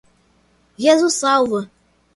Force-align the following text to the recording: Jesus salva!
Jesus 0.79 1.13
salva! 1.15 1.69